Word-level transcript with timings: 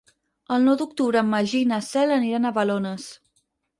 El 0.55 0.63
nou 0.67 0.77
d'octubre 0.79 1.21
en 1.21 1.29
Magí 1.33 1.61
i 1.65 1.67
na 1.73 1.81
Cel 1.91 2.15
aniran 2.17 2.49
a 2.49 2.53
Balones. 2.57 3.07